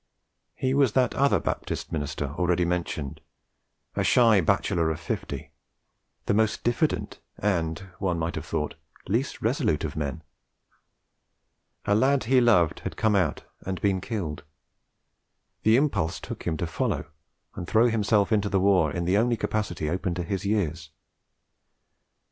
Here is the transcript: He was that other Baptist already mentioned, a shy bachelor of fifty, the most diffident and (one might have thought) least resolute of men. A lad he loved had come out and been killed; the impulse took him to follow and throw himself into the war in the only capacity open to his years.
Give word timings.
He 0.55 0.73
was 0.73 0.93
that 0.93 1.13
other 1.13 1.39
Baptist 1.39 1.93
already 2.23 2.65
mentioned, 2.65 3.21
a 3.93 4.03
shy 4.03 4.41
bachelor 4.41 4.89
of 4.89 4.99
fifty, 4.99 5.51
the 6.25 6.33
most 6.33 6.63
diffident 6.63 7.19
and 7.37 7.77
(one 7.99 8.17
might 8.17 8.33
have 8.33 8.47
thought) 8.47 8.73
least 9.07 9.43
resolute 9.43 9.83
of 9.83 9.95
men. 9.95 10.23
A 11.85 11.93
lad 11.93 12.23
he 12.23 12.41
loved 12.41 12.79
had 12.79 12.97
come 12.97 13.15
out 13.15 13.43
and 13.63 13.79
been 13.79 14.01
killed; 14.01 14.41
the 15.61 15.77
impulse 15.77 16.19
took 16.19 16.47
him 16.47 16.57
to 16.57 16.65
follow 16.65 17.05
and 17.53 17.67
throw 17.67 17.85
himself 17.87 18.31
into 18.31 18.49
the 18.49 18.59
war 18.59 18.91
in 18.91 19.05
the 19.05 19.17
only 19.19 19.37
capacity 19.37 19.87
open 19.87 20.15
to 20.15 20.23
his 20.23 20.47
years. 20.47 20.89